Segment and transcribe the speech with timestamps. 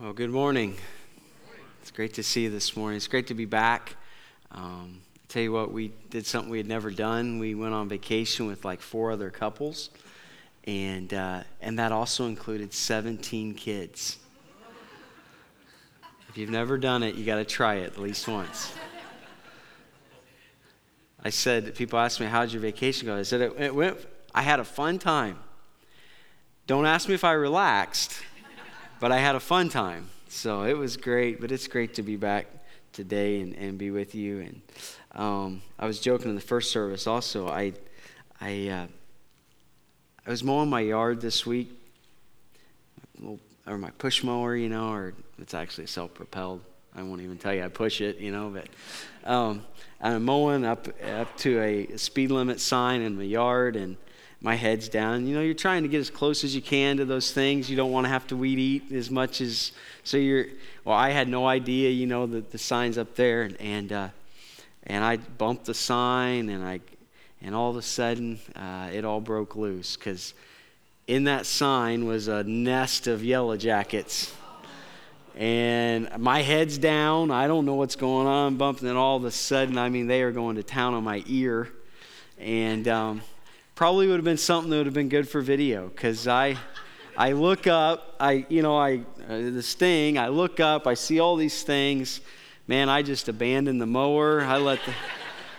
[0.00, 0.78] Well, good morning.
[1.82, 2.96] It's great to see you this morning.
[2.96, 3.96] It's great to be back.
[4.50, 7.38] Um, tell you what, we did something we had never done.
[7.38, 9.90] We went on vacation with like four other couples,
[10.64, 14.16] and uh, and that also included 17 kids.
[16.30, 18.72] If you've never done it, you got to try it at least once.
[21.22, 23.98] I said, people ask me, "How'd your vacation go?" I said, "It, it went.
[24.34, 25.38] I had a fun time.
[26.66, 28.22] Don't ask me if I relaxed."
[29.00, 30.10] But I had a fun time.
[30.28, 32.46] So it was great, but it's great to be back
[32.92, 34.40] today and, and be with you.
[34.40, 34.62] And
[35.12, 37.48] um, I was joking in the first service also.
[37.48, 37.72] I,
[38.40, 38.86] I, uh,
[40.26, 41.76] I was mowing my yard this week,
[43.66, 46.60] or my push mower, you know, or it's actually self propelled.
[46.94, 48.68] I won't even tell you I push it, you know, but
[49.28, 49.64] um,
[50.00, 53.96] I'm mowing up up to a speed limit sign in my yard, and
[54.42, 55.26] my head's down.
[55.26, 57.68] You know, you're trying to get as close as you can to those things.
[57.68, 59.72] You don't want to have to weed eat as much as.
[60.02, 60.46] So you're.
[60.84, 61.90] Well, I had no idea.
[61.90, 64.08] You know, the the sign's up there, and and, uh,
[64.84, 66.80] and I bumped the sign, and I,
[67.42, 70.32] and all of a sudden, uh, it all broke loose because
[71.06, 74.32] in that sign was a nest of yellow jackets.
[75.36, 77.30] And my head's down.
[77.30, 78.56] I don't know what's going on.
[78.56, 81.22] Bumping, and all of a sudden, I mean, they are going to town on my
[81.26, 81.68] ear.
[82.38, 83.22] And um,
[83.80, 86.54] probably would have been something that would have been good for video because I,
[87.16, 91.18] I look up, I, you know, I, uh, this thing, I look up, I see
[91.18, 92.20] all these things.
[92.66, 94.42] Man, I just abandoned the mower.
[94.42, 94.92] I let the,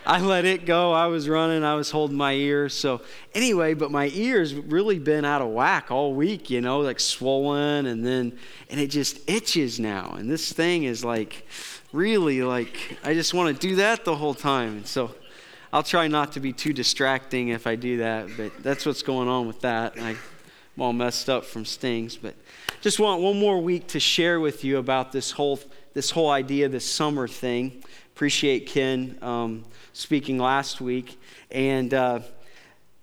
[0.06, 0.92] I let it go.
[0.92, 2.68] I was running, I was holding my ear.
[2.68, 3.00] So,
[3.34, 7.86] anyway, but my ear's really been out of whack all week, you know, like swollen
[7.86, 8.38] and then,
[8.70, 10.14] and it just itches now.
[10.16, 11.44] And this thing is like,
[11.92, 14.76] really like, I just want to do that the whole time.
[14.76, 15.12] And so,
[15.74, 19.28] I'll try not to be too distracting if I do that, but that's what's going
[19.28, 19.94] on with that.
[19.98, 20.18] I'm
[20.78, 22.34] all messed up from stings, but
[22.82, 25.58] just want one more week to share with you about this whole
[25.94, 27.82] this whole idea, this summer thing.
[28.14, 29.64] Appreciate Ken um,
[29.94, 31.18] speaking last week,
[31.50, 32.20] and uh,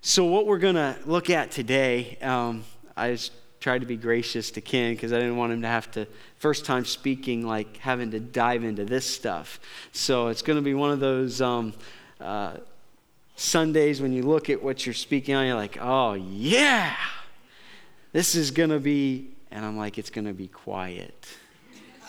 [0.02, 2.20] so what we're to look at today.
[2.22, 2.64] Um,
[2.96, 5.90] I just tried to be gracious to Ken because I didn't want him to have
[5.92, 6.06] to
[6.38, 9.60] first time speaking like having to dive into this stuff.
[9.92, 11.42] So it's going to be one of those.
[11.42, 11.74] Um,
[12.20, 12.58] uh,
[13.36, 16.96] Sundays when you look at what you're speaking on, you're like, oh, yeah,
[18.12, 21.28] this is going to be, and I'm like, it's going to be quiet.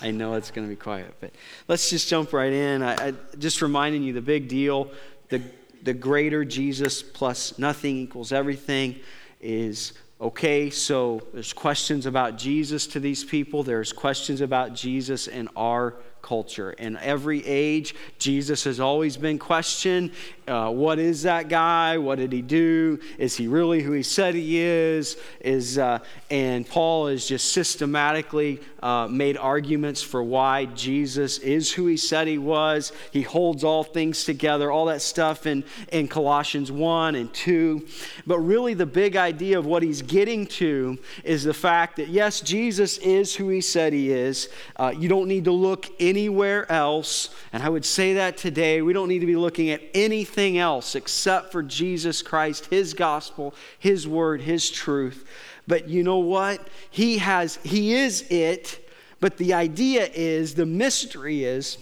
[0.02, 1.32] I know it's going to be quiet, but
[1.68, 2.82] let's just jump right in.
[2.82, 4.90] I, I, just reminding you the big deal
[5.30, 5.42] the,
[5.82, 8.96] the greater Jesus plus nothing equals everything
[9.40, 10.68] is okay.
[10.68, 16.72] So there's questions about Jesus to these people, there's questions about Jesus and our culture.
[16.72, 20.12] In every age, Jesus has always been questioned.
[20.50, 21.96] Uh, what is that guy?
[21.96, 22.98] What did he do?
[23.18, 25.16] Is he really who he said he is?
[25.40, 31.86] Is uh, and Paul has just systematically uh, made arguments for why Jesus is who
[31.86, 32.92] he said he was.
[33.12, 35.62] He holds all things together, all that stuff in,
[35.92, 37.86] in Colossians 1 and 2.
[38.26, 42.40] But really, the big idea of what he's getting to is the fact that yes,
[42.40, 44.48] Jesus is who he said he is.
[44.76, 47.28] Uh, you don't need to look anywhere else.
[47.52, 48.82] And I would say that today.
[48.82, 53.54] We don't need to be looking at anything else except for Jesus Christ, His gospel,
[53.78, 55.26] His word, His truth.
[55.66, 56.68] But you know what?
[56.90, 58.88] He has, He is it.
[59.20, 61.78] But the idea is, the mystery is,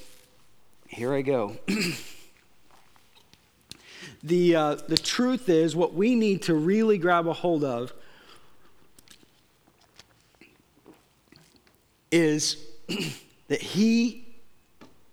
[0.89, 1.57] here I go.
[4.23, 7.93] the, uh, the truth is, what we need to really grab a hold of
[12.11, 12.57] is
[13.49, 14.27] that He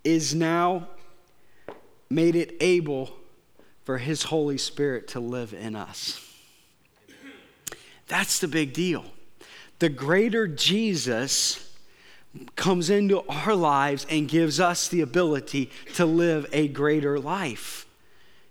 [0.04, 0.88] is now
[2.10, 3.12] made it able
[3.86, 6.20] for His Holy Spirit to live in us.
[8.08, 9.06] That's the big deal.
[9.80, 11.74] The greater Jesus
[12.56, 17.86] comes into our lives and gives us the ability to live a greater life.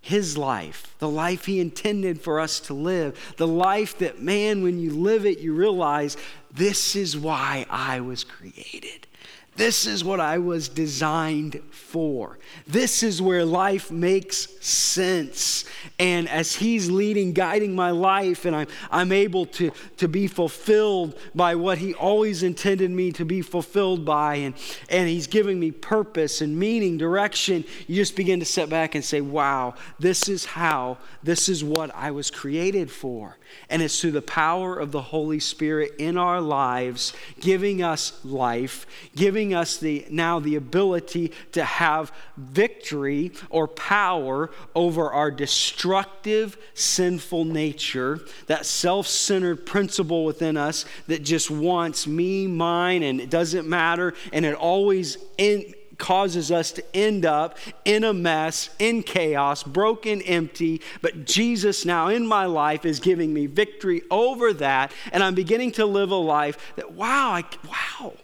[0.01, 4.79] His life, the life He intended for us to live, the life that, man, when
[4.79, 6.17] you live it, you realize
[6.53, 9.07] this is why I was created.
[9.57, 12.39] This is what I was designed for.
[12.67, 15.65] This is where life makes sense.
[15.99, 21.17] And as He's leading, guiding my life, and I'm, I'm able to, to be fulfilled
[21.35, 24.55] by what He always intended me to be fulfilled by, and,
[24.89, 29.05] and He's giving me purpose and meaning, direction, you just begin to sit back and
[29.05, 33.37] say, wow, this is how, this is what I was created for.
[33.69, 38.87] And it's through the power of the Holy Spirit in our lives, giving us life,
[39.17, 47.45] giving us the, now the ability to have victory or power over our destructive, sinful
[47.45, 53.69] nature, that self centered principle within us that just wants me, mine, and it doesn't
[53.69, 59.63] matter, and it always in, causes us to end up in a mess, in chaos,
[59.63, 60.81] broken, empty.
[61.01, 64.93] But Jesus now in my life is giving me victory over that.
[65.13, 68.15] And I'm beginning to live a life that, wow, I, wow.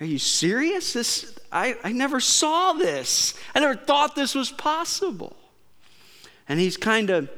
[0.00, 0.92] Are you serious?
[0.92, 3.34] This, I, I never saw this.
[3.54, 5.36] I never thought this was possible.
[6.48, 7.30] And he's kind of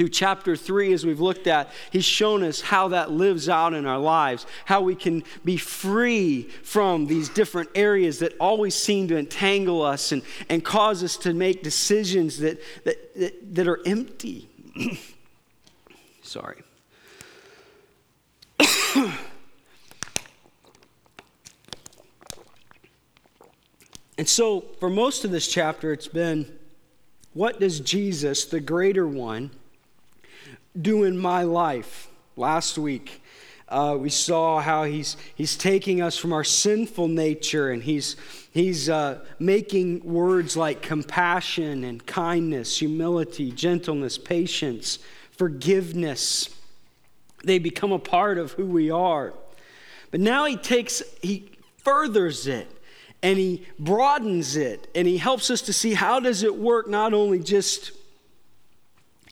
[0.00, 3.84] through chapter three, as we've looked at, he's shown us how that lives out in
[3.84, 9.18] our lives, how we can be free from these different areas that always seem to
[9.18, 14.48] entangle us and, and cause us to make decisions that, that, that, that are empty.
[16.22, 16.62] Sorry.
[24.16, 26.50] and so, for most of this chapter, it's been
[27.34, 29.50] what does Jesus, the greater one,
[30.78, 32.08] do in my life.
[32.36, 33.22] Last week,
[33.68, 38.16] uh, we saw how he's, he's taking us from our sinful nature and he's,
[38.52, 44.98] he's uh, making words like compassion and kindness, humility, gentleness, patience,
[45.30, 46.50] forgiveness.
[47.44, 49.34] They become a part of who we are.
[50.10, 52.68] But now he takes, he furthers it
[53.22, 57.14] and he broadens it and he helps us to see how does it work not
[57.14, 57.92] only just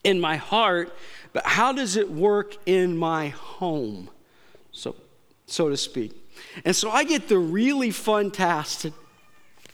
[0.03, 0.95] in my heart
[1.33, 4.09] but how does it work in my home?
[4.71, 4.95] So,
[5.45, 6.15] so to speak.
[6.65, 8.93] And so I get the really fun task to,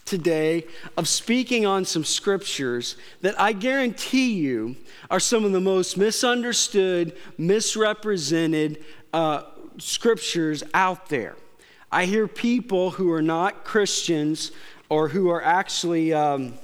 [0.04, 0.64] today
[0.96, 4.76] of speaking on some scriptures that I guarantee you
[5.10, 9.42] are some of the most misunderstood, misrepresented uh,
[9.78, 11.36] scriptures out there.
[11.90, 14.52] I hear people who are not Christians
[14.88, 16.12] or who are actually.
[16.12, 16.54] Um,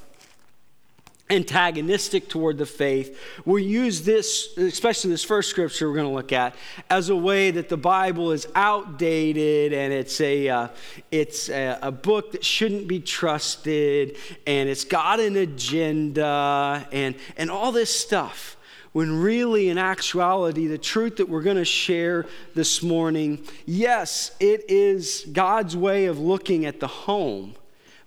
[1.33, 6.33] antagonistic toward the faith will use this, especially this first scripture we're going to look
[6.33, 6.55] at,
[6.91, 10.69] as a way that the Bible is outdated and it's a, uh,
[11.11, 17.51] it's a, a, book that shouldn't be trusted and it's got an agenda and, and
[17.51, 18.57] all this stuff.
[18.93, 24.69] When really, in actuality, the truth that we're going to share this morning, yes, it
[24.69, 27.55] is God's way of looking at the home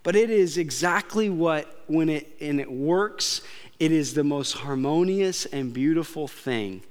[0.05, 3.41] but it is exactly what, when it, and it works,
[3.79, 6.83] it is the most harmonious and beautiful thing.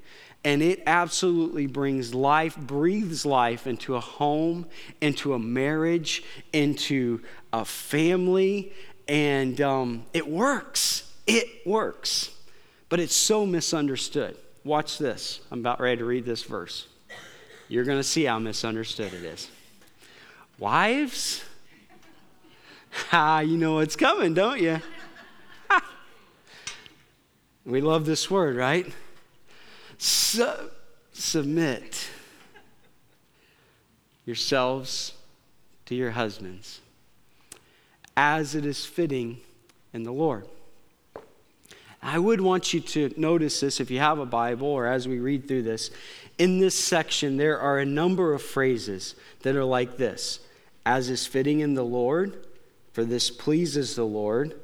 [0.45, 4.67] And it absolutely brings life, breathes life into a home,
[5.01, 7.21] into a marriage, into
[7.53, 8.73] a family,
[9.07, 11.09] and um, it works.
[11.25, 12.31] It works.
[12.89, 14.37] But it's so misunderstood.
[14.65, 15.41] Watch this.
[15.53, 16.89] I'm about ready to read this verse.
[17.69, 19.49] You're going to see how misunderstood it is.
[20.59, 21.45] Wives,
[23.11, 24.81] Ha, you know what's coming, don't you?
[27.67, 28.87] we love this word, right?
[29.99, 30.71] Su-
[31.13, 32.09] submit
[34.25, 35.13] yourselves
[35.87, 36.81] to your husbands
[38.17, 39.39] as it is fitting
[39.93, 40.47] in the Lord.
[42.03, 45.19] I would want you to notice this if you have a Bible or as we
[45.19, 45.91] read through this.
[46.39, 50.41] In this section, there are a number of phrases that are like this
[50.87, 52.47] as is fitting in the Lord,
[52.95, 54.55] for this pleases the Lord,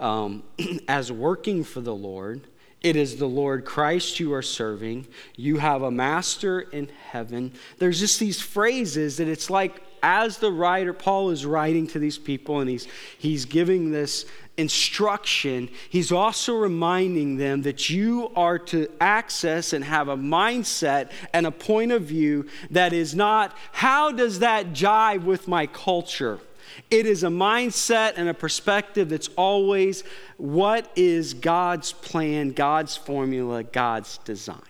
[0.00, 0.42] um,
[0.88, 2.48] as working for the Lord.
[2.80, 5.06] It is the Lord Christ you are serving.
[5.36, 7.52] You have a master in heaven.
[7.78, 12.18] There's just these phrases that it's like as the writer, Paul is writing to these
[12.18, 18.88] people and he's, he's giving this instruction, he's also reminding them that you are to
[19.00, 24.40] access and have a mindset and a point of view that is not, how does
[24.40, 26.40] that jive with my culture?
[26.90, 30.04] It is a mindset and a perspective that's always
[30.36, 34.60] what is God's plan, God's formula, God's design.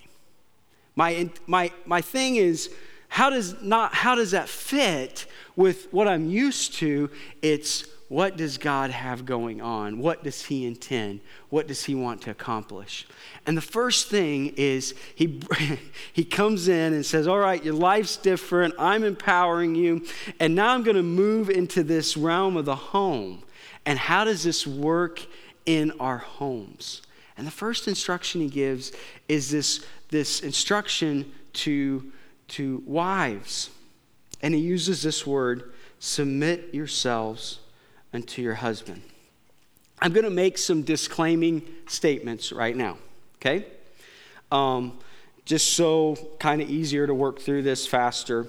[0.95, 2.71] My, my, my thing is,
[3.09, 7.11] how does, not, how does that fit with what I'm used to?
[7.43, 9.99] It's what does God have going on?
[9.99, 11.21] What does He intend?
[11.49, 13.07] What does He want to accomplish?
[13.47, 15.41] And the first thing is He,
[16.13, 18.75] he comes in and says, All right, your life's different.
[18.79, 20.05] I'm empowering you.
[20.39, 23.45] And now I'm going to move into this realm of the home.
[23.87, 25.25] And how does this work
[25.65, 27.01] in our homes?
[27.39, 28.93] And the first instruction He gives
[29.27, 32.13] is this, this instruction to,
[32.49, 33.71] to wives.
[34.43, 37.61] And He uses this word submit yourselves
[38.13, 39.03] unto your husband.
[40.01, 42.99] I'm going to make some disclaiming statements right now,
[43.37, 43.67] okay?
[44.51, 44.99] Um,
[45.45, 48.47] just so kind of easier to work through this faster.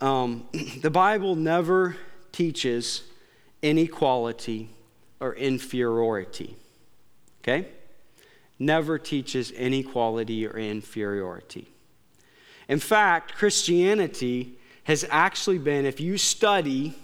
[0.00, 0.46] Um,
[0.82, 1.96] the Bible never
[2.32, 3.02] teaches
[3.62, 4.70] inequality
[5.20, 6.56] or inferiority.
[7.42, 7.68] Okay?
[8.58, 11.68] Never teaches inequality or inferiority.
[12.68, 16.94] In fact, Christianity has actually been, if you study,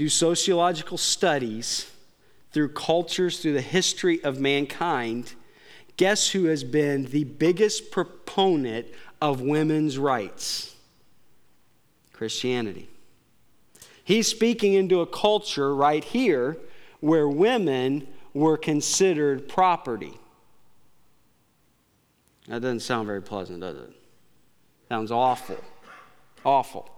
[0.00, 1.90] do sociological studies
[2.52, 5.34] through cultures, through the history of mankind,
[5.98, 8.86] guess who has been the biggest proponent
[9.20, 10.74] of women's rights?
[12.14, 12.88] Christianity.
[14.02, 16.56] He's speaking into a culture right here
[17.00, 20.14] where women were considered property.
[22.48, 23.92] That doesn't sound very pleasant, does it?
[24.88, 25.62] Sounds awful.
[26.42, 26.90] Awful.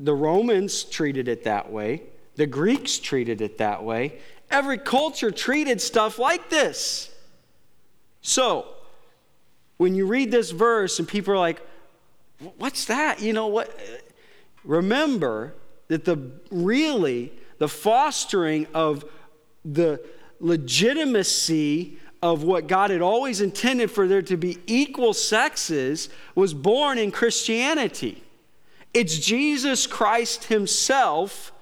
[0.00, 2.02] The Romans treated it that way,
[2.36, 4.18] the Greeks treated it that way.
[4.50, 7.10] Every culture treated stuff like this.
[8.22, 8.66] So,
[9.76, 11.64] when you read this verse and people are like,
[12.56, 13.20] what's that?
[13.22, 13.78] You know what?
[14.64, 15.54] Remember
[15.88, 19.04] that the really the fostering of
[19.64, 20.02] the
[20.40, 26.98] legitimacy of what God had always intended for there to be equal sexes was born
[26.98, 28.22] in Christianity.
[28.92, 31.52] It's Jesus Christ Himself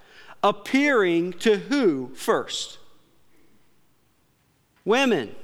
[0.42, 2.78] appearing to who first?
[4.84, 5.34] Women.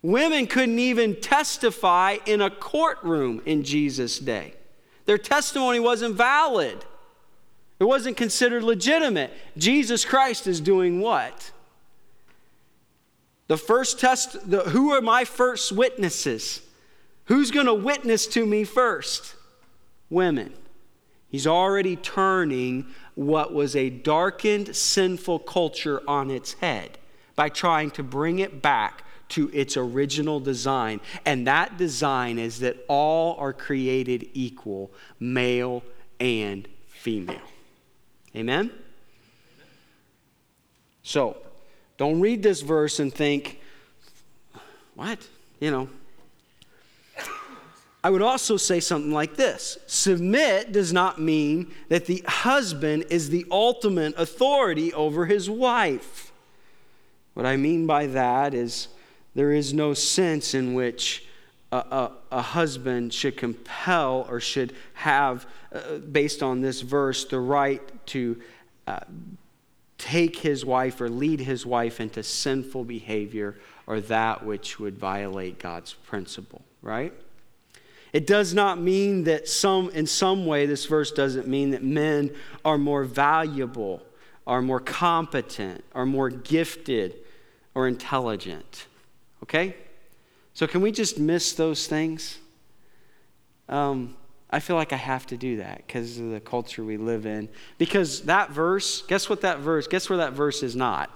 [0.00, 4.54] Women couldn't even testify in a courtroom in Jesus' day.
[5.04, 6.84] Their testimony wasn't valid.
[7.78, 9.32] It wasn't considered legitimate.
[9.56, 11.50] Jesus Christ is doing what?
[13.48, 16.62] The first test, the, who are my first witnesses?
[17.26, 19.34] Who's going to witness to me first?
[20.12, 20.52] Women.
[21.30, 26.98] He's already turning what was a darkened, sinful culture on its head
[27.34, 31.00] by trying to bring it back to its original design.
[31.24, 35.82] And that design is that all are created equal, male
[36.20, 37.48] and female.
[38.36, 38.70] Amen?
[41.02, 41.38] So,
[41.96, 43.58] don't read this verse and think,
[44.94, 45.26] what?
[45.58, 45.88] You know.
[48.04, 53.30] I would also say something like this Submit does not mean that the husband is
[53.30, 56.32] the ultimate authority over his wife.
[57.34, 58.88] What I mean by that is
[59.34, 61.26] there is no sense in which
[61.70, 67.40] a, a, a husband should compel or should have, uh, based on this verse, the
[67.40, 68.38] right to
[68.86, 69.00] uh,
[69.96, 73.56] take his wife or lead his wife into sinful behavior
[73.86, 77.14] or that which would violate God's principle, right?
[78.12, 82.34] It does not mean that some, in some way, this verse doesn't mean that men
[82.64, 84.02] are more valuable,
[84.46, 87.16] are more competent, are more gifted,
[87.74, 88.86] or intelligent.
[89.42, 89.74] Okay?
[90.52, 92.38] So, can we just miss those things?
[93.68, 94.16] Um,
[94.50, 97.48] I feel like I have to do that because of the culture we live in.
[97.78, 101.10] Because that verse, guess what that verse, guess where that verse is not?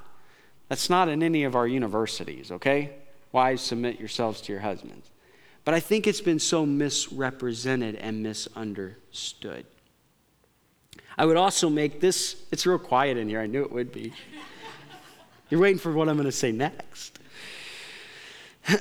[0.71, 2.95] That's not in any of our universities, okay?
[3.33, 5.11] Wives, submit yourselves to your husbands.
[5.67, 9.67] But I think it's been so misrepresented and misunderstood.
[11.19, 13.41] I would also make this, it's real quiet in here.
[13.41, 14.13] I knew it would be.
[15.51, 17.19] You're waiting for what I'm going to say next.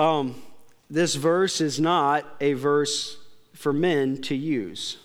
[0.00, 0.34] um,
[0.90, 3.18] this verse is not a verse
[3.54, 4.98] for men to use.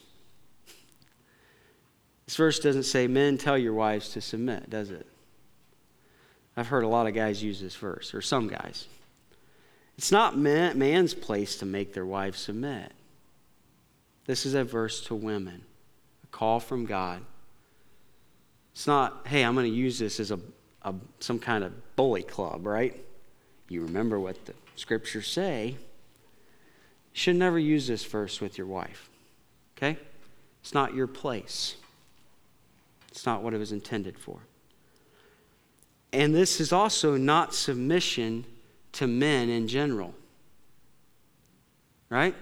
[2.25, 5.05] This verse doesn't say, Men, tell your wives to submit, does it?
[6.55, 8.87] I've heard a lot of guys use this verse, or some guys.
[9.97, 12.91] It's not man, man's place to make their wives submit.
[14.25, 15.63] This is a verse to women,
[16.23, 17.21] a call from God.
[18.73, 20.39] It's not, hey, I'm going to use this as a
[20.87, 22.95] a, some kind of bully club, right?
[23.69, 25.75] You remember what the scriptures say.
[27.13, 29.09] You should never use this verse with your wife,
[29.77, 29.97] okay?
[30.61, 31.75] It's not your place,
[33.11, 34.39] it's not what it was intended for.
[36.13, 38.45] And this is also not submission
[38.93, 40.13] to men in general.
[42.09, 42.35] Right?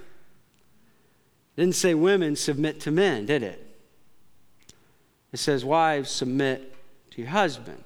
[1.55, 3.61] Didn't say women submit to men, did it?
[5.31, 6.73] It says wives submit
[7.11, 7.83] to your husband.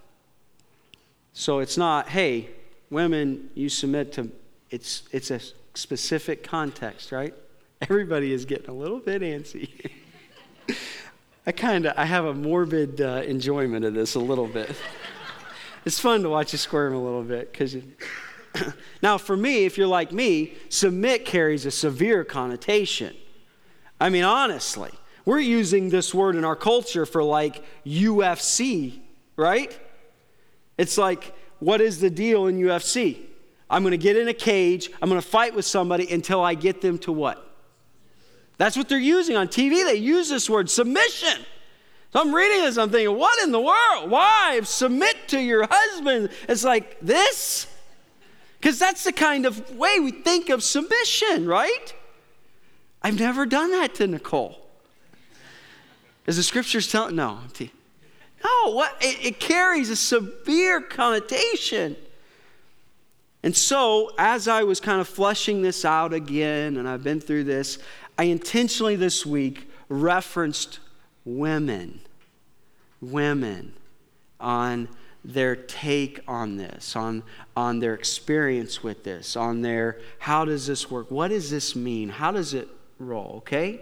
[1.34, 2.50] So it's not, hey,
[2.90, 4.30] women, you submit to,
[4.70, 5.40] it's, it's a
[5.74, 7.34] specific context, right?
[7.82, 9.92] Everybody is getting a little bit antsy.
[11.46, 14.76] I kind of, I have a morbid uh, enjoyment of this a little bit.
[15.86, 17.76] it's fun to watch you squirm a little bit because
[19.02, 23.16] now for me if you're like me submit carries a severe connotation
[24.00, 24.92] i mean honestly
[25.26, 29.00] we're using this word in our culture for like ufc
[29.36, 29.80] right
[30.80, 33.18] it's like, what is the deal in UFC?
[33.70, 36.54] I'm going to get in a cage, I'm going to fight with somebody until I
[36.54, 37.46] get them to what?
[38.58, 39.84] That's what they're using on TV.
[39.86, 41.46] They use this word submission.
[42.14, 44.10] So I'm reading this, I'm thinking, what in the world?
[44.10, 46.30] Wives, submit to your husband.
[46.48, 47.68] It's like this?
[48.60, 51.94] Because that's the kind of way we think of submission, right?
[53.02, 54.68] I've never done that to Nicole.
[56.28, 57.16] Is the scriptures telling?
[57.16, 57.40] No.
[58.44, 58.96] No, what?
[59.02, 61.96] It, it carries a severe connotation.
[63.42, 67.46] And so, as I was kind of fleshing this out again, and I've been through
[67.46, 67.80] this,
[68.18, 70.80] I intentionally this week referenced
[71.24, 72.02] women,
[73.02, 73.74] women
[74.40, 74.90] on
[75.24, 77.24] their take on this, on,
[77.56, 81.12] on their experience with this, on their how does this work?
[81.12, 82.10] What does this mean?
[82.10, 83.36] How does it roll?
[83.38, 83.82] Okay?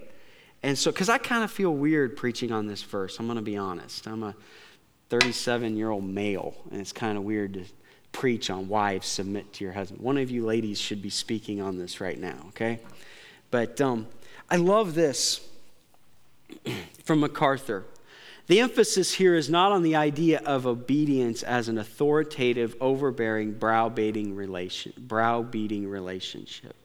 [0.63, 3.43] And so, because I kind of feel weird preaching on this verse, I'm going to
[3.43, 4.07] be honest.
[4.07, 4.35] I'm a
[5.09, 7.65] 37 year old male, and it's kind of weird to
[8.11, 10.01] preach on wives submit to your husband.
[10.01, 12.79] One of you ladies should be speaking on this right now, okay?
[13.51, 14.07] But um,
[14.49, 15.47] I love this
[17.03, 17.85] from MacArthur.
[18.47, 24.35] The emphasis here is not on the idea of obedience as an authoritative, overbearing, browbeating,
[24.35, 26.75] relation, browbeating relationship.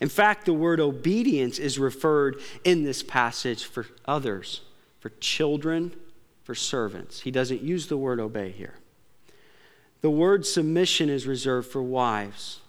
[0.00, 4.62] In fact, the word obedience is referred in this passage for others,
[4.98, 5.94] for children,
[6.42, 7.20] for servants.
[7.20, 8.74] He doesn't use the word obey here.
[10.00, 12.60] The word submission is reserved for wives.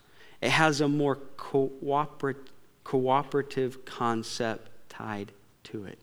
[0.41, 2.53] It has a more cooperative,
[2.83, 5.31] cooperative concept tied
[5.65, 5.97] to it.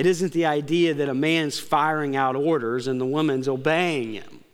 [0.00, 4.44] It isn't the idea that a man's firing out orders and the woman's obeying him.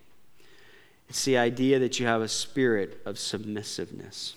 [1.08, 4.34] It's the idea that you have a spirit of submissiveness.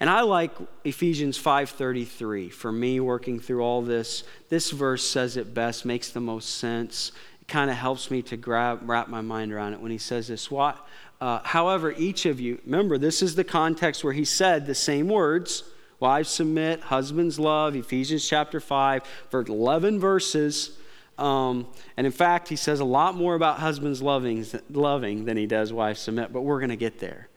[0.00, 0.52] And I like
[0.84, 2.48] Ephesians 5:33.
[2.48, 7.12] For me working through all this, this verse says it best, makes the most sense.
[7.42, 10.28] It kind of helps me to grab, wrap my mind around it when he says
[10.28, 10.50] this.
[10.50, 10.78] What,
[11.20, 15.08] uh, however, each of you, remember, this is the context where he said the same
[15.08, 15.64] words
[16.02, 20.76] wives submit, husbands love, Ephesians chapter 5, for 11 verses.
[21.16, 25.46] Um, and in fact, he says a lot more about husbands loving, loving than he
[25.46, 27.28] does wives submit, but we're going to get there.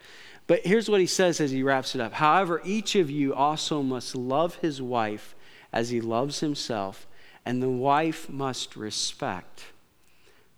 [0.47, 3.83] But here's what he says as he wraps it up However, each of you also
[3.83, 5.35] must love his wife
[5.71, 7.05] as he loves himself,
[7.45, 9.65] and the wife must respect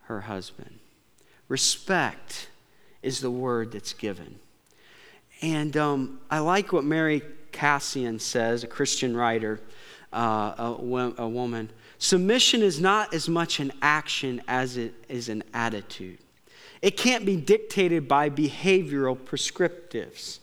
[0.03, 0.79] her husband.
[1.49, 2.47] Respect
[3.03, 4.39] is the word that's given.
[5.41, 7.21] And um, I like what Mary
[7.57, 9.59] Kassian says, a Christian writer,
[10.13, 11.69] uh, a, a woman.
[11.97, 16.19] Submission is not as much an action as it is an attitude.
[16.81, 20.39] It can't be dictated by behavioral prescriptives.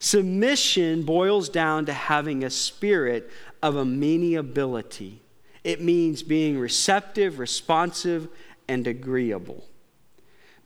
[0.00, 3.30] Submission boils down to having a spirit
[3.62, 5.22] of amenability.
[5.62, 8.28] It means being receptive, responsive,
[8.66, 9.64] and agreeable.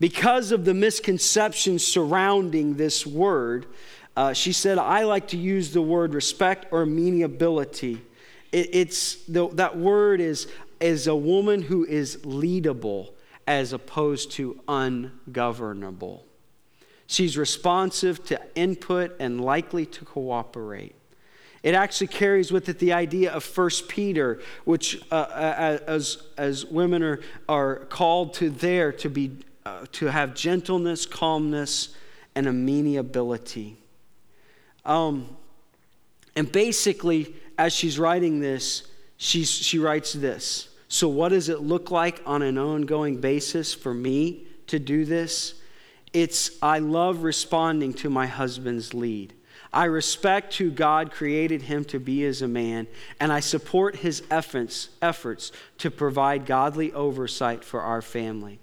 [0.01, 3.67] Because of the misconceptions surrounding this word,
[4.17, 8.03] uh, she said, I like to use the word respect or amenability.
[8.51, 10.49] It, it's the, that word is,
[10.81, 13.11] is a woman who is leadable
[13.47, 16.27] as opposed to ungovernable.
[17.07, 20.95] She's responsive to input and likely to cooperate.
[21.63, 26.67] It actually carries with it the idea of First Peter, which, uh, uh, as, as
[26.67, 31.95] women are, are called to there to, be, uh, to have gentleness, calmness,
[32.35, 33.82] and amenability.
[34.85, 35.29] Um,
[36.35, 38.85] and basically, as she's writing this,
[39.17, 43.95] she's, she writes this so, what does it look like on an ongoing basis for
[43.95, 45.55] me to do this?
[46.13, 49.33] It's I love responding to my husband's lead.
[49.73, 54.23] I respect who God created him to be as a man, and I support his
[54.31, 58.59] efforts, efforts to provide godly oversight for our family.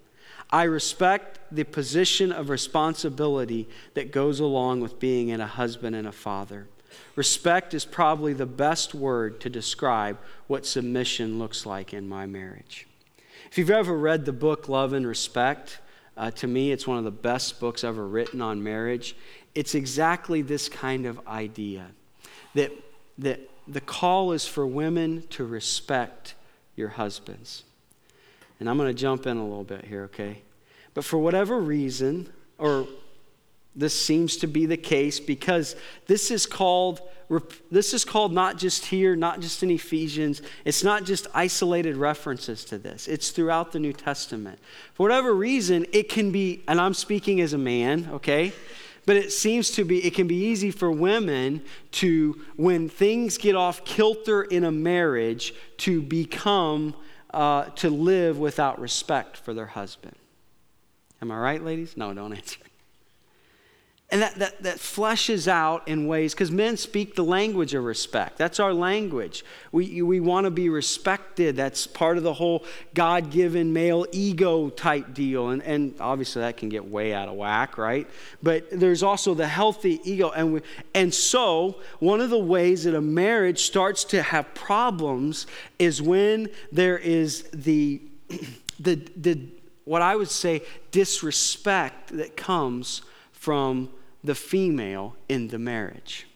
[0.52, 6.12] I respect the position of responsibility that goes along with being a husband and a
[6.12, 6.68] father.
[7.16, 12.88] Respect is probably the best word to describe what submission looks like in my marriage.
[13.52, 15.80] If you've ever read the book Love and Respect,
[16.18, 19.16] uh, to me, it's one of the best books ever written on marriage.
[19.56, 21.88] It's exactly this kind of idea
[22.56, 22.72] that,
[23.20, 26.34] that the call is for women to respect
[26.76, 27.64] your husbands.
[28.60, 30.42] And I'm going to jump in a little bit here, okay?
[30.94, 32.88] But for whatever reason, or
[33.76, 35.76] this seems to be the case because
[36.08, 37.02] this is called
[37.70, 40.42] this is called not just here, not just in Ephesians.
[40.66, 43.08] It's not just isolated references to this.
[43.08, 44.58] It's throughout the New Testament.
[44.96, 48.52] For whatever reason, it can be, and I'm speaking as a man, okay?
[49.06, 51.62] But it seems to be, it can be easy for women
[51.94, 56.96] to, when things get off kilter in a marriage, to become,
[57.34, 60.16] uh, to live without respect for their husband.
[61.22, 61.98] Am I right, ladies?
[61.98, 62.60] No, don't answer.
[64.12, 68.40] And that, that, that fleshes out in ways, because men speak the language of respect.
[68.40, 69.46] That's our language.
[69.72, 71.56] We, we want to be respected.
[71.56, 75.50] That's part of the whole God given male ego type deal.
[75.50, 78.10] And, and obviously, that can get way out of whack, right?
[78.42, 80.32] But there's also the healthy ego.
[80.32, 80.62] And, we,
[80.96, 85.46] and so, one of the ways that a marriage starts to have problems
[85.78, 88.02] is when there is the,
[88.80, 89.40] the, the
[89.86, 93.90] what I would say, disrespect that comes from
[94.24, 96.28] the female in the marriage.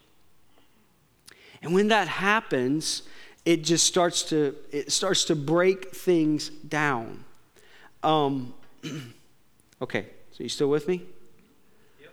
[1.62, 3.04] And when that happens,
[3.46, 7.24] it just starts to it starts to break things down.
[8.04, 8.54] Um,
[9.82, 11.04] okay, so you still with me?
[12.02, 12.12] Yep.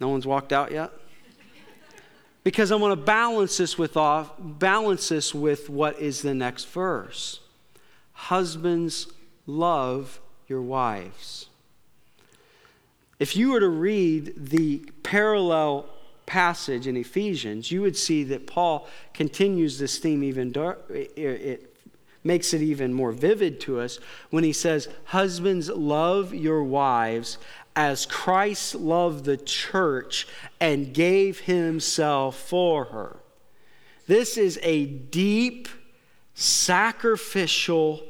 [0.00, 0.92] No one's walked out yet.
[2.44, 6.68] because I want to balance this with off, balance this with what is the next
[6.68, 7.40] verse.
[8.12, 9.08] Husbands,
[9.46, 11.49] love your wives.
[13.20, 15.86] If you were to read the parallel
[16.24, 20.52] passage in Ephesians, you would see that Paul continues this theme even
[20.88, 21.76] it
[22.24, 23.98] makes it even more vivid to us
[24.30, 27.36] when he says, "Husbands, love your wives
[27.76, 30.26] as Christ loved the church
[30.58, 33.18] and gave himself for her."
[34.06, 35.68] This is a deep
[36.34, 38.02] sacrificial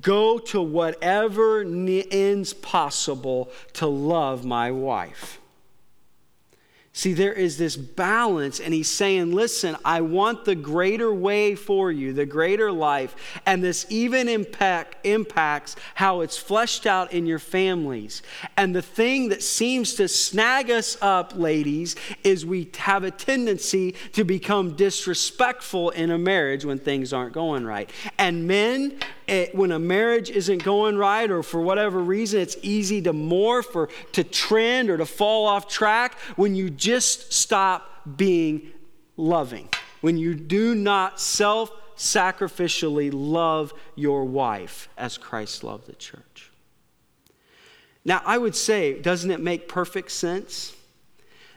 [0.00, 5.40] go to whatever ends possible to love my wife.
[6.96, 11.92] See, there is this balance, and he's saying, Listen, I want the greater way for
[11.92, 17.38] you, the greater life, and this even impact, impacts how it's fleshed out in your
[17.38, 18.22] families.
[18.56, 23.94] And the thing that seems to snag us up, ladies, is we have a tendency
[24.12, 27.90] to become disrespectful in a marriage when things aren't going right.
[28.16, 33.02] And men, it, when a marriage isn't going right, or for whatever reason, it's easy
[33.02, 38.72] to morph or to trend or to fall off track when you just stop being
[39.16, 39.68] loving.
[40.00, 46.52] When you do not self sacrificially love your wife as Christ loved the church.
[48.04, 50.76] Now, I would say, doesn't it make perfect sense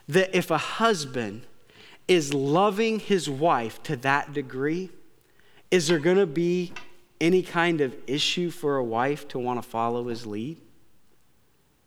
[0.07, 1.43] that if a husband
[2.07, 4.89] is loving his wife to that degree,
[5.69, 6.73] is there going to be
[7.21, 10.57] any kind of issue for a wife to want to follow his lead?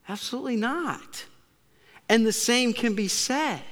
[0.08, 1.24] Absolutely not.
[2.08, 3.62] And the same can be said.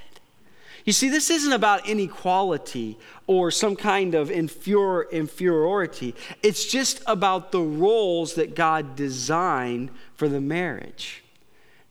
[0.84, 6.14] You see, this isn't about inequality or some kind of inferior, inferiority.
[6.42, 11.22] It's just about the roles that God designed for the marriage.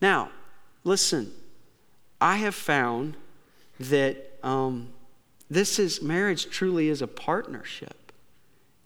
[0.01, 0.31] Now,
[0.83, 1.31] listen,
[2.19, 3.15] I have found
[3.79, 4.89] that um,
[5.49, 7.98] this is marriage truly is a partnership.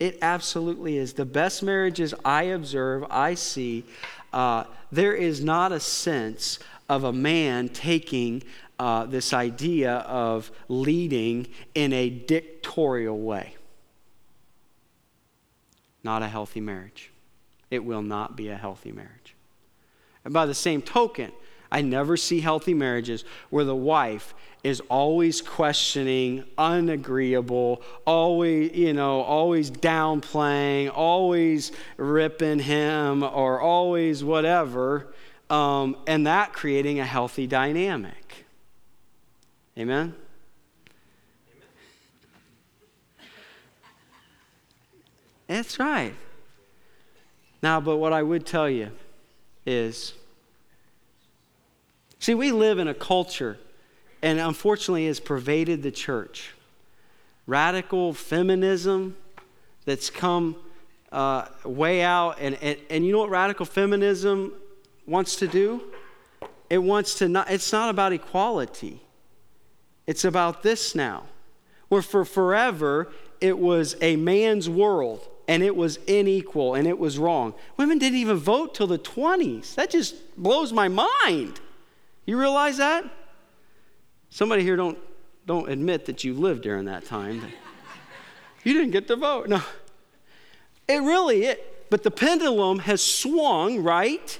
[0.04, 1.14] It absolutely is.
[1.14, 3.86] The best marriages I observe, I see,
[4.34, 8.44] uh, there is not a sense of a man taking
[8.78, 13.56] uh, this idea of leading in a dictatorial way.
[16.04, 17.10] Not a healthy marriage.
[17.72, 19.36] It will not be a healthy marriage.
[20.26, 21.32] And by the same token,
[21.74, 29.22] I never see healthy marriages where the wife is always questioning, unagreeable, always, you know,
[29.22, 35.12] always downplaying, always ripping him, or always whatever,
[35.50, 38.46] um, and that creating a healthy dynamic.
[39.76, 40.14] Amen?
[45.48, 46.14] That's right.
[47.64, 48.92] Now, but what I would tell you
[49.66, 50.14] is
[52.24, 53.58] see, we live in a culture
[54.22, 56.52] and unfortunately has pervaded the church.
[57.46, 59.18] Radical feminism
[59.86, 60.56] that's come
[61.12, 62.38] uh, way out.
[62.40, 64.54] And, and, and you know what radical feminism
[65.06, 65.84] wants to do?
[66.70, 69.02] It wants to not, it's not about equality.
[70.08, 71.24] It's about this now.
[71.90, 77.20] Where for forever it was a man's world and it was unequal and it was
[77.20, 77.54] wrong.
[77.76, 79.76] Women didn't even vote till the 20s.
[79.76, 81.60] That just blows my mind.
[82.26, 83.04] You realize that?
[84.30, 84.98] Somebody here don't,
[85.46, 87.42] don't admit that you lived during that time.
[88.64, 89.48] you didn't get to vote.
[89.50, 89.62] No.
[90.88, 91.90] It really it.
[91.90, 94.40] But the pendulum has swung, right?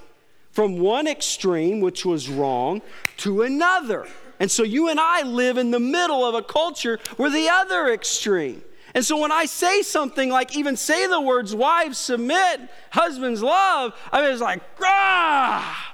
[0.52, 2.82] From one extreme, which was wrong,
[3.18, 4.08] to another.
[4.40, 7.94] And so you and I live in the middle of a culture where the other
[7.94, 8.64] extreme.
[8.96, 13.94] And so when I say something like, even say the words, wives submit, husbands love,
[14.12, 15.93] I was like, ah,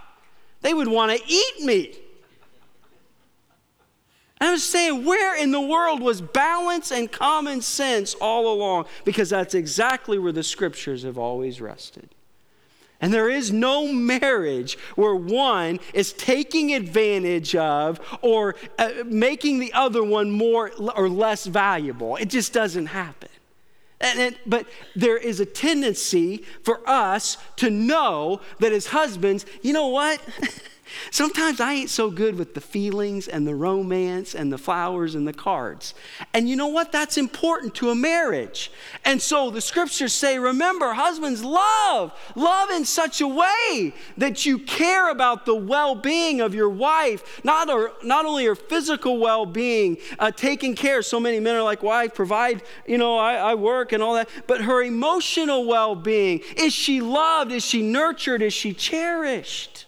[0.61, 1.95] they would want to eat me.
[4.39, 8.85] And I was saying, where in the world was balance and common sense all along?
[9.03, 12.15] Because that's exactly where the scriptures have always rested.
[13.01, 19.71] And there is no marriage where one is taking advantage of or uh, making the
[19.73, 22.17] other one more or less valuable.
[22.17, 23.29] It just doesn't happen.
[24.01, 29.87] And, but there is a tendency for us to know that as husbands, you know
[29.87, 30.21] what?
[31.11, 35.27] Sometimes I ain't so good with the feelings and the romance and the flowers and
[35.27, 35.93] the cards.
[36.33, 36.91] And you know what?
[36.91, 38.71] That's important to a marriage.
[39.05, 42.13] And so the scriptures say, remember, husbands, love.
[42.35, 47.43] Love in such a way that you care about the well being of your wife,
[47.43, 51.01] not, or, not only her physical well being, uh, taking care.
[51.01, 54.29] So many men are like, wife, provide, you know, I, I work and all that,
[54.47, 56.41] but her emotional well being.
[56.57, 57.51] Is she loved?
[57.51, 58.41] Is she nurtured?
[58.41, 59.85] Is she cherished?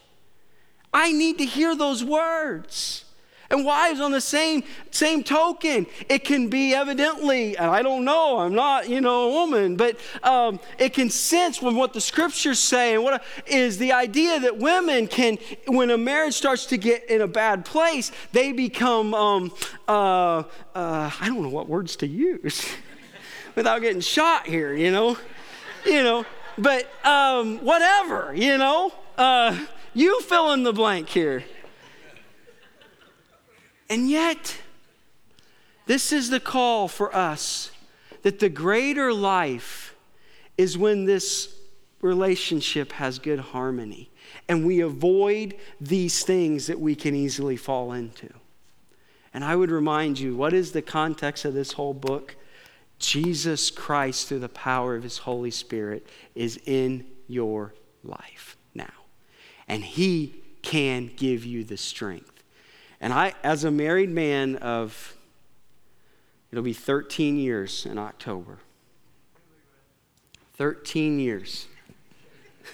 [0.94, 3.06] I need to hear those words.
[3.52, 8.40] And wives, on the same, same token, it can be evidently, and I don't know,
[8.40, 12.60] I'm not, you know, a woman, but um, it can sense from what the scriptures
[12.60, 12.94] say.
[12.94, 17.20] And what is the idea that women can, when a marriage starts to get in
[17.20, 19.52] a bad place, they become, um,
[19.86, 22.66] uh, uh, I don't know what words to use
[23.56, 25.18] without getting shot here, you know,
[25.86, 26.26] you know,
[26.58, 28.94] but um, whatever, you know.
[29.18, 29.60] Uh,
[29.94, 31.44] you fill in the blank here.
[33.90, 34.58] And yet,
[35.86, 37.72] this is the call for us
[38.22, 39.96] that the greater life
[40.58, 41.54] is when this
[42.02, 44.10] relationship has good harmony
[44.48, 48.30] and we avoid these things that we can easily fall into.
[49.34, 52.36] And I would remind you what is the context of this whole book?
[52.98, 57.74] Jesus Christ, through the power of his Holy Spirit, is in your
[58.04, 58.56] life
[59.68, 62.44] and He can give you the strength.
[63.00, 65.16] And I, as a married man of,
[66.52, 68.60] it'll be 13 years in October.
[70.54, 71.68] 13 years.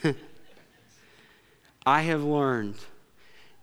[1.86, 2.76] I have learned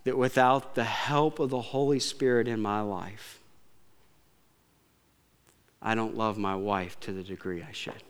[0.03, 3.39] that without the help of the Holy Spirit in my life,
[5.81, 8.01] I don't love my wife to the degree I should.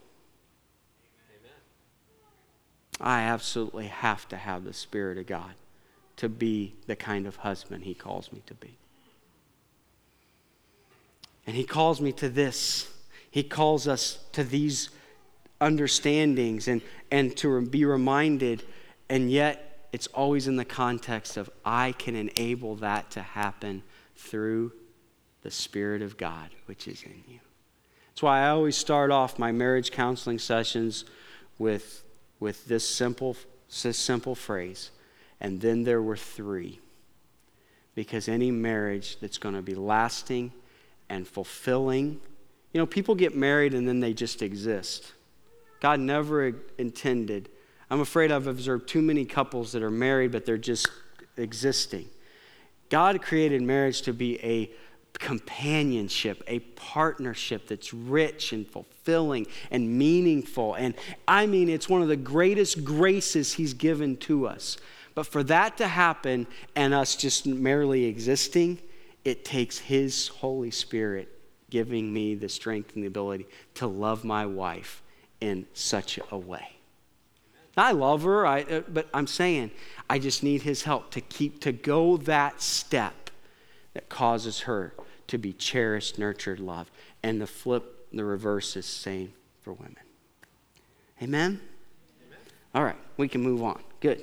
[3.00, 5.54] I absolutely have to have the Spirit of God
[6.18, 8.78] to be the kind of husband He calls me to be.
[11.46, 12.90] And He calls me to this.
[13.30, 14.90] He calls us to these
[15.60, 16.82] understandings and,
[17.12, 18.64] and to be reminded,
[19.10, 23.84] and yet it's always in the context of I can enable that to happen
[24.16, 24.72] through
[25.42, 27.40] the Spirit of God, which is in you.
[28.10, 31.04] That's why I always start off my marriage counseling sessions
[31.60, 32.05] with
[32.40, 33.36] with this simple,
[33.84, 34.92] this simple phrase.
[35.40, 36.80] And then there were three.
[37.94, 40.52] Because any marriage that's going to be lasting
[41.10, 42.20] and fulfilling,
[42.74, 45.14] you know, people get married and then they just exist.
[45.80, 47.50] God never intended.
[47.90, 50.90] I'm afraid I've observed too many couples that are married, but they're just
[51.38, 52.10] existing.
[52.90, 54.72] God created marriage to be a
[55.20, 60.74] companionship, a partnership that's rich and fulfilling and meaningful.
[60.76, 60.94] And
[61.28, 64.78] I mean, it's one of the greatest graces He's given to us.
[65.14, 68.80] But for that to happen and us just merely existing,
[69.24, 71.30] it takes His Holy Spirit
[71.70, 75.02] giving me the strength and the ability to love my wife
[75.42, 76.70] in such a way.
[77.78, 79.72] I love her, I, uh, but I'm saying
[80.10, 83.30] I just need His help to keep, to go that step
[83.94, 84.94] that causes her
[85.28, 86.92] to be cherished, nurtured, loved.
[87.24, 89.98] And the flip, the reverse is same for women.
[91.22, 91.62] Amen?
[92.28, 92.40] Amen?
[92.74, 93.82] All right, we can move on.
[94.00, 94.22] Good.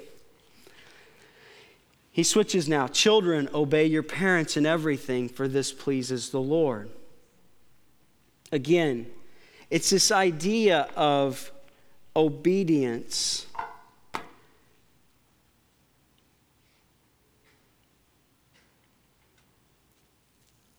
[2.12, 2.86] He switches now.
[2.88, 6.90] Children, obey your parents in everything, for this pleases the Lord.
[8.52, 9.06] Again,
[9.70, 11.50] it's this idea of
[12.14, 13.46] obedience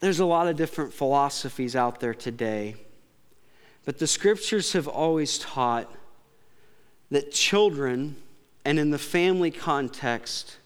[0.03, 2.75] There's a lot of different philosophies out there today,
[3.85, 5.89] but the scriptures have always taught
[7.09, 8.17] that children,
[8.65, 10.57] and in the family context,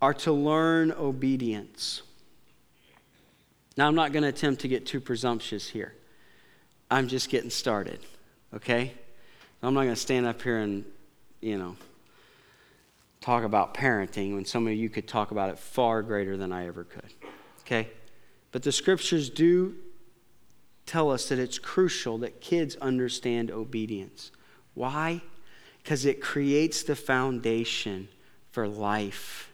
[0.00, 2.00] are to learn obedience.
[3.76, 5.92] Now, I'm not going to attempt to get too presumptuous here.
[6.90, 8.00] I'm just getting started,
[8.54, 8.94] okay?
[9.62, 10.86] I'm not going to stand up here and,
[11.42, 11.76] you know,
[13.20, 16.66] talk about parenting when some of you could talk about it far greater than I
[16.66, 17.12] ever could,
[17.60, 17.90] okay?
[18.52, 19.76] But the scriptures do
[20.86, 24.32] tell us that it's crucial that kids understand obedience.
[24.74, 25.22] Why?
[25.82, 28.08] Because it creates the foundation
[28.50, 29.52] for life,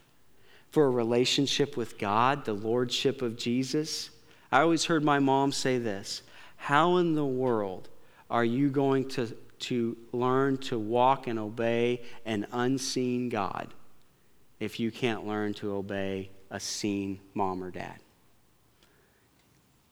[0.70, 4.10] for a relationship with God, the Lordship of Jesus.
[4.50, 6.22] I always heard my mom say this
[6.56, 7.88] How in the world
[8.30, 13.72] are you going to to learn to walk and obey an unseen God
[14.60, 17.96] if you can't learn to obey a seen mom or dad.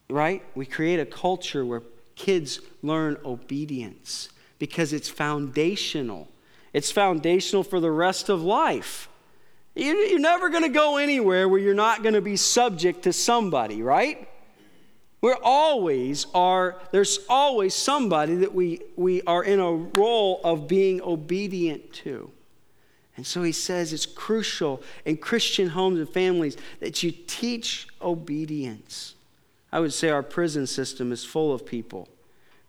[0.08, 0.42] Right?
[0.54, 1.82] We create a culture where
[2.14, 6.28] kids learn obedience because it's foundational.
[6.72, 9.08] It's foundational for the rest of life.
[9.74, 13.82] You're never going to go anywhere where you're not going to be subject to somebody,
[13.82, 14.28] right?
[15.20, 21.00] We're always are, there's always somebody that we, we are in a role of being
[21.00, 22.30] obedient to.
[23.16, 29.13] And so he says it's crucial in Christian homes and families that you teach obedience.
[29.74, 32.08] I would say our prison system is full of people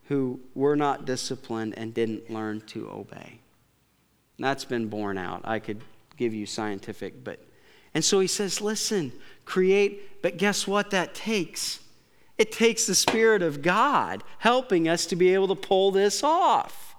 [0.05, 3.39] who were not disciplined and didn't learn to obey.
[4.37, 5.41] And that's been borne out.
[5.43, 5.81] I could
[6.17, 7.39] give you scientific, but.
[7.93, 9.11] And so he says, listen,
[9.45, 11.79] create, but guess what that takes?
[12.39, 16.95] It takes the Spirit of God helping us to be able to pull this off.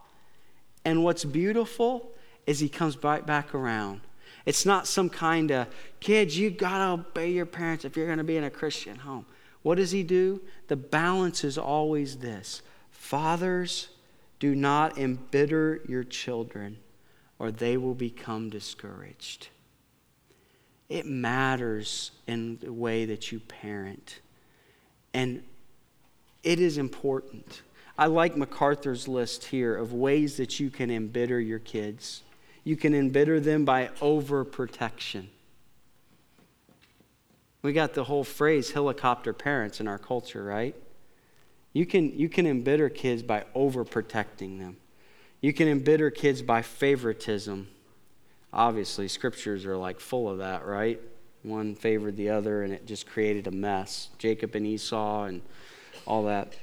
[0.84, 2.12] And what's beautiful
[2.46, 4.02] is he comes right back around.
[4.44, 5.66] It's not some kind of,
[5.98, 8.98] kids, you got to obey your parents if you're going to be in a Christian
[8.98, 9.26] home.
[9.66, 10.42] What does he do?
[10.68, 13.88] The balance is always this Fathers,
[14.38, 16.78] do not embitter your children,
[17.40, 19.48] or they will become discouraged.
[20.88, 24.20] It matters in the way that you parent.
[25.12, 25.42] And
[26.44, 27.62] it is important.
[27.98, 32.22] I like MacArthur's list here of ways that you can embitter your kids.
[32.62, 35.26] You can embitter them by overprotection.
[37.66, 40.76] We got the whole phrase helicopter parents in our culture, right?
[41.72, 44.76] You can, you can embitter kids by overprotecting them.
[45.40, 47.66] You can embitter kids by favoritism.
[48.52, 51.00] Obviously, scriptures are like full of that, right?
[51.42, 54.10] One favored the other, and it just created a mess.
[54.16, 55.42] Jacob and Esau, and
[56.06, 56.54] all that.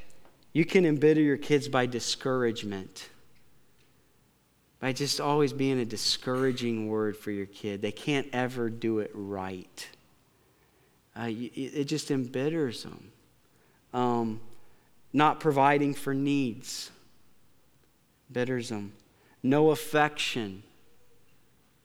[0.53, 3.09] You can embitter your kids by discouragement
[4.79, 7.81] by just always being a discouraging word for your kid.
[7.81, 9.89] They can't ever do it right.
[11.15, 13.11] Uh, it just embitters them.
[13.93, 14.41] Um,
[15.11, 16.89] not providing for needs
[18.33, 18.93] embitters them.
[19.41, 20.63] No affection,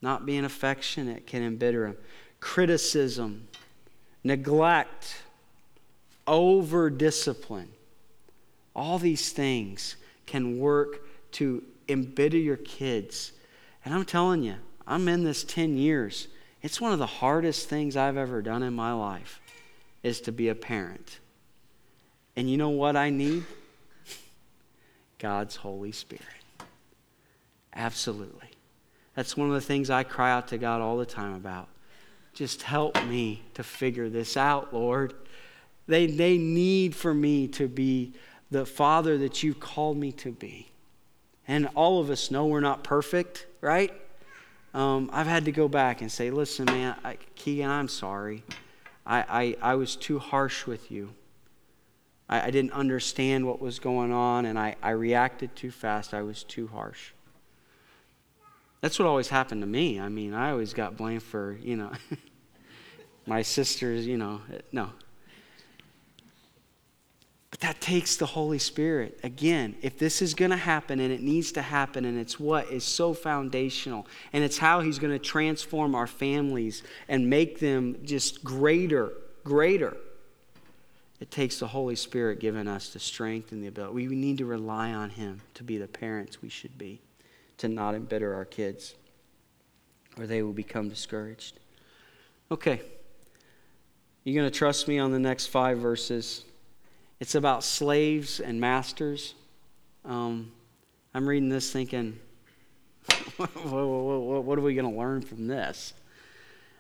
[0.01, 1.97] not being affectionate can embitter them.
[2.41, 3.49] Criticism,
[4.25, 5.23] neglect,
[6.27, 7.71] over discipline.
[8.75, 13.33] All these things can work to embitter your kids.
[13.85, 16.29] And I'm telling you, I'm in this 10 years.
[16.63, 19.41] It's one of the hardest things I've ever done in my life
[20.03, 21.21] is to be a parent.
[22.37, 23.45] And you know what I need?
[25.19, 26.25] God's Holy Spirit.
[27.75, 28.51] Absolutely.
[29.15, 31.69] That's one of the things I cry out to God all the time about.
[32.35, 35.15] Just help me to figure this out, Lord.
[35.89, 38.13] They, they need for me to be
[38.51, 40.69] the father that you've called me to be.
[41.49, 43.93] And all of us know we're not perfect, right?
[44.79, 48.45] Um, I've had to go back and say, listen, man, I, Keegan, I'm sorry.
[49.05, 51.11] I, I, I was too harsh with you.
[52.29, 56.15] I, I didn't understand what was going on, and I, I reacted too fast.
[56.15, 57.11] I was too harsh.
[58.81, 59.99] That's what always happened to me.
[59.99, 61.91] I mean, I always got blamed for, you know,
[63.27, 64.91] my sisters, you know, no,
[67.51, 69.19] but that takes the Holy Spirit.
[69.23, 72.71] Again, if this is going to happen and it needs to happen, and it's what
[72.71, 77.97] is so foundational, and it's how He's going to transform our families and make them
[78.05, 79.13] just greater,
[79.45, 79.97] greater.
[81.21, 84.09] It takes the Holy Spirit giving us the strength and the ability.
[84.09, 87.01] We need to rely on Him to be the parents we should be,
[87.57, 88.95] to not embitter our kids,
[90.19, 91.59] or they will become discouraged.
[92.51, 92.83] Okay.
[94.25, 96.45] You going to trust me on the next five verses?
[97.21, 99.35] It's about slaves and masters.
[100.05, 100.53] Um,
[101.15, 102.19] I'm reading this thinking,
[103.37, 105.95] what are we going to learn from this?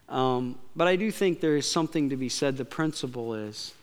[0.09, 2.57] Um, but I do think there is something to be said.
[2.57, 3.75] The principle is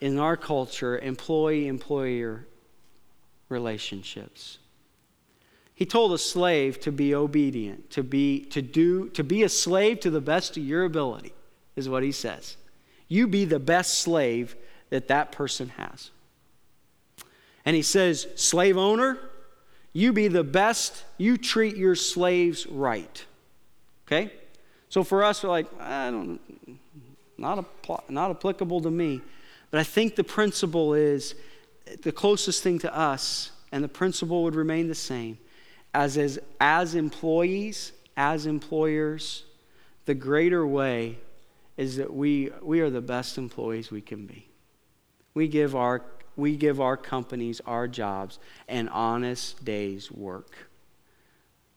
[0.00, 2.46] in our culture, employee employer
[3.48, 4.58] relationships.
[5.74, 10.00] He told a slave to be obedient, to be, to, do, to be a slave
[10.00, 11.32] to the best of your ability,
[11.74, 12.56] is what he says.
[13.08, 14.56] You be the best slave
[14.90, 16.10] that that person has.
[17.64, 19.18] And he says, slave owner,
[19.92, 23.24] you be the best, you treat your slaves right.
[24.06, 24.32] Okay?
[24.88, 26.40] So for us, we're like, I don't,
[27.36, 27.64] not,
[28.08, 29.20] not applicable to me.
[29.70, 31.34] But I think the principle is
[32.02, 35.38] the closest thing to us, and the principle would remain the same.
[35.92, 39.44] As, as, as employees, as employers,
[40.04, 41.18] the greater way
[41.76, 44.46] is that we, we are the best employees we can be
[45.36, 46.02] we give our
[46.34, 50.50] we give our companies, our jobs, an honest day's work.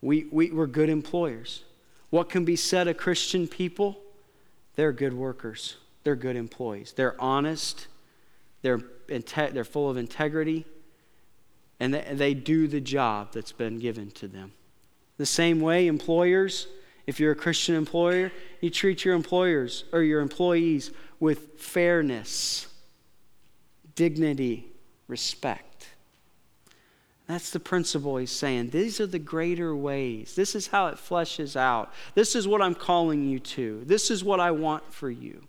[0.01, 1.63] We, we, we're good employers.
[2.09, 3.97] What can be said of Christian people?
[4.75, 6.93] They're good workers, they're good employees.
[6.93, 7.87] They're honest,
[8.61, 10.65] they're, they're full of integrity,
[11.79, 14.51] and they, they do the job that's been given to them.
[15.17, 16.67] The same way, employers,
[17.07, 18.31] if you're a Christian employer,
[18.61, 22.68] you treat your employers or your employees with fairness,
[23.99, 24.65] dignity,
[25.09, 25.89] respect.
[27.27, 28.69] That's the principle he's saying.
[28.69, 30.35] These are the greater ways.
[30.35, 31.91] This is how it fleshes out.
[32.15, 33.83] This is what I'm calling you to.
[33.85, 35.43] This is what I want for you.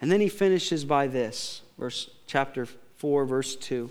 [0.00, 2.66] And then he finishes by this, verse chapter
[2.96, 3.90] 4 verse 2.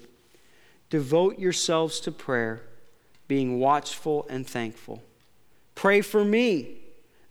[0.89, 2.63] Devote yourselves to prayer,
[3.29, 5.01] being watchful and thankful.
[5.75, 6.79] Pray for me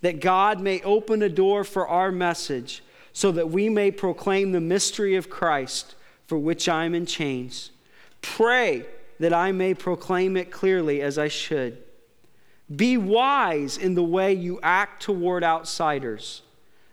[0.00, 2.82] that God may open a door for our message
[3.12, 5.96] so that we may proclaim the mystery of Christ
[6.28, 7.70] for which I am in chains.
[8.20, 8.84] Pray
[9.18, 11.78] that I may proclaim it clearly as I should.
[12.74, 16.42] Be wise in the way you act toward outsiders.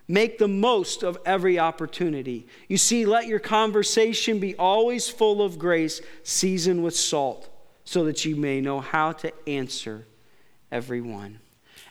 [0.07, 2.47] Make the most of every opportunity.
[2.69, 7.49] You see, let your conversation be always full of grace, seasoned with salt,
[7.83, 10.05] so that you may know how to answer
[10.71, 11.39] everyone.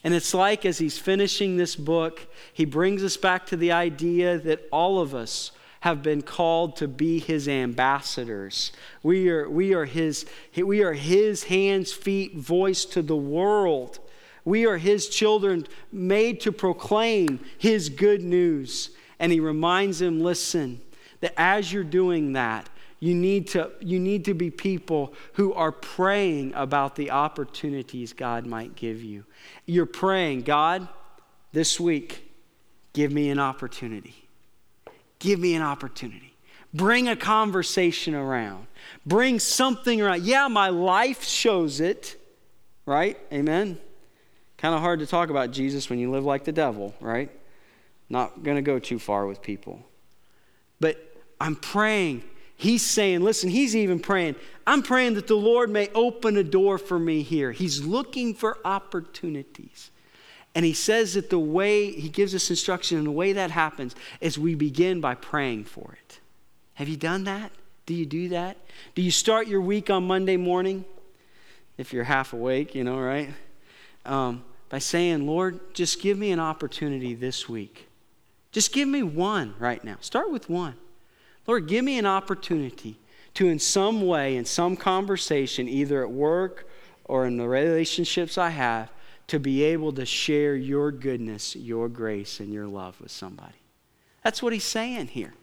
[0.02, 4.38] And it's like as he's finishing this book, he brings us back to the idea
[4.38, 5.50] that all of us
[5.84, 8.72] have been called to be his ambassadors.
[9.02, 10.24] We are, we are, his,
[10.56, 13.98] we are his hands, feet, voice to the world.
[14.46, 18.92] We are his children made to proclaim his good news.
[19.18, 20.80] And he reminds them listen,
[21.20, 22.66] that as you're doing that,
[22.98, 28.46] you need, to, you need to be people who are praying about the opportunities God
[28.46, 29.26] might give you.
[29.66, 30.88] You're praying, God,
[31.52, 32.32] this week,
[32.94, 34.23] give me an opportunity.
[35.24, 36.34] Give me an opportunity.
[36.74, 38.66] Bring a conversation around.
[39.06, 40.22] Bring something around.
[40.22, 42.20] Yeah, my life shows it,
[42.84, 43.18] right?
[43.32, 43.78] Amen.
[44.58, 47.30] Kind of hard to talk about Jesus when you live like the devil, right?
[48.10, 49.80] Not going to go too far with people.
[50.78, 50.98] But
[51.40, 52.22] I'm praying.
[52.58, 54.36] He's saying, listen, he's even praying.
[54.66, 57.50] I'm praying that the Lord may open a door for me here.
[57.50, 59.90] He's looking for opportunities.
[60.54, 63.94] And he says that the way, he gives us instruction, and the way that happens
[64.20, 66.20] is we begin by praying for it.
[66.74, 67.50] Have you done that?
[67.86, 68.56] Do you do that?
[68.94, 70.84] Do you start your week on Monday morning?
[71.76, 73.30] If you're half awake, you know, right?
[74.06, 77.88] Um, by saying, Lord, just give me an opportunity this week.
[78.52, 79.96] Just give me one right now.
[80.00, 80.76] Start with one.
[81.46, 82.96] Lord, give me an opportunity
[83.34, 86.68] to, in some way, in some conversation, either at work
[87.04, 88.90] or in the relationships I have,
[89.26, 93.54] to be able to share your goodness, your grace, and your love with somebody.
[94.22, 95.34] That's what he's saying here.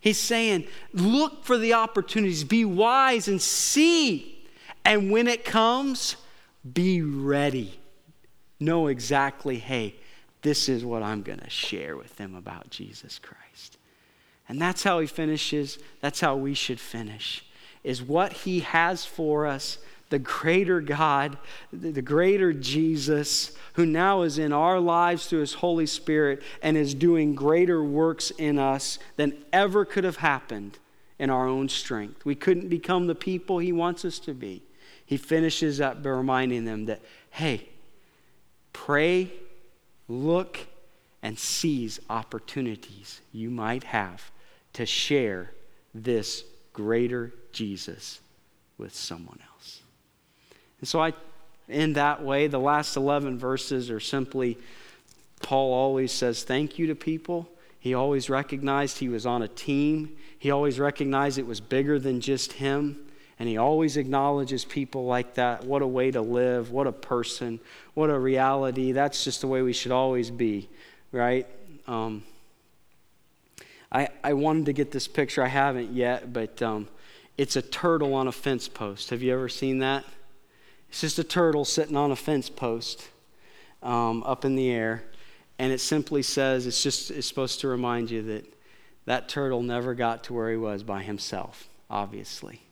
[0.00, 4.46] He's saying, look for the opportunities, be wise and see.
[4.84, 6.16] And when it comes,
[6.72, 7.78] be ready.
[8.58, 9.94] Know exactly, hey,
[10.42, 13.76] this is what I'm going to share with them about Jesus Christ.
[14.48, 15.78] And that's how he finishes.
[16.00, 17.44] That's how we should finish.
[17.84, 19.78] Is what he has for us
[20.10, 21.38] the greater God,
[21.72, 26.94] the greater Jesus, who now is in our lives through his Holy Spirit and is
[26.94, 30.78] doing greater works in us than ever could have happened
[31.18, 32.24] in our own strength.
[32.24, 34.62] We couldn't become the people he wants us to be.
[35.06, 37.00] He finishes up by reminding them that,
[37.30, 37.68] hey,
[38.72, 39.30] pray,
[40.08, 40.66] look,
[41.22, 44.30] and seize opportunities you might have
[44.72, 45.52] to share
[45.94, 48.20] this greater Jesus
[48.78, 49.82] with someone else.
[50.80, 51.12] And so I,
[51.68, 54.58] in that way, the last 11 verses are simply
[55.42, 57.48] Paul always says thank you to people.
[57.78, 60.16] He always recognized he was on a team.
[60.38, 63.06] He always recognized it was bigger than just him.
[63.38, 65.64] And he always acknowledges people like that.
[65.64, 66.70] What a way to live.
[66.70, 67.58] What a person.
[67.94, 68.92] What a reality.
[68.92, 70.68] That's just the way we should always be,
[71.10, 71.46] right?
[71.86, 72.22] Um,
[73.90, 75.42] I, I wanted to get this picture.
[75.42, 76.86] I haven't yet, but um,
[77.38, 79.08] it's a turtle on a fence post.
[79.08, 80.04] Have you ever seen that?
[80.90, 83.08] It's just a turtle sitting on a fence post
[83.82, 85.04] um, up in the air.
[85.58, 88.52] And it simply says, it's just it's supposed to remind you that
[89.06, 92.62] that turtle never got to where he was by himself, obviously.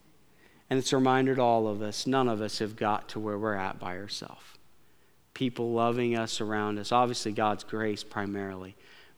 [0.70, 3.78] And it's to all of us none of us have got to where we're at
[3.78, 4.42] by ourselves.
[5.34, 8.74] People loving us around us, obviously, God's grace primarily.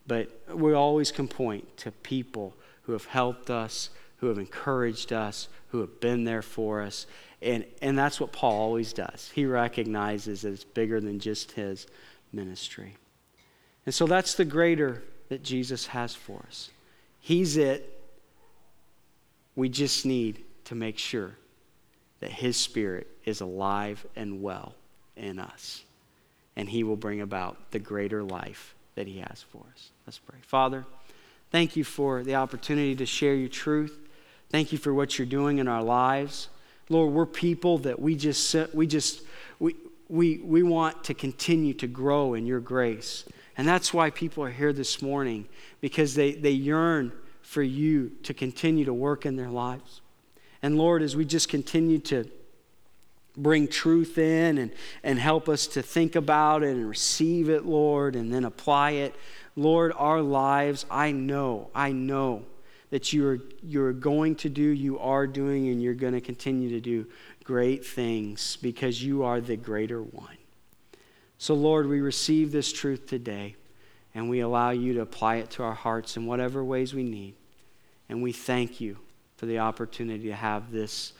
[0.07, 3.91] But we always can point to people who have helped us,
[4.21, 7.07] who have encouraged us, who have been there for us.
[7.43, 9.31] And, and that's what Paul always does.
[9.35, 11.87] He recognizes that it's bigger than just his
[12.33, 12.97] ministry.
[13.87, 16.71] And so that's the greater that Jesus has for us.
[17.21, 17.99] He's it.
[19.57, 21.33] We just need to make sure
[22.21, 24.75] that His Spirit is alive and well
[25.17, 25.83] in us,
[26.57, 29.91] and He will bring about the greater life that He has for us.
[30.07, 30.39] Let's pray.
[30.43, 30.85] Father,
[31.51, 33.99] thank you for the opportunity to share your truth.
[34.51, 36.49] Thank you for what you're doing in our lives.
[36.89, 39.23] Lord, we're people that we just, we just,
[39.61, 39.77] we,
[40.09, 43.25] we, we want to continue to grow in your grace.
[43.57, 45.47] And that's why people are here this morning,
[45.81, 50.01] because they, they yearn for you to continue to work in their lives.
[50.63, 52.29] And Lord, as we just continue to
[53.37, 54.73] bring truth in and,
[55.05, 59.15] and help us to think about it and receive it, Lord, and then apply it,
[59.55, 62.47] Lord, our lives, I know, I know
[62.91, 66.81] that you're, you're going to do, you are doing, and you're going to continue to
[66.81, 67.07] do
[67.45, 70.37] great things because you are the greater one.
[71.39, 73.57] So, Lord, we receive this truth today
[74.15, 77.35] and we allow you to apply it to our hearts in whatever ways we need.
[78.09, 78.99] And we thank you
[79.37, 81.13] for the opportunity to have this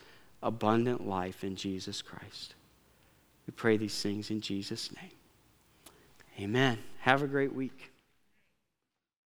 [0.43, 2.55] abundant life in Jesus Christ.
[3.47, 5.13] We pray these things in Jesus' name.
[6.39, 6.79] Amen.
[7.01, 7.90] Have a great week.